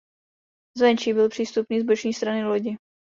[0.77, 2.77] Zvenčí byl přístupný z boční strany lodi.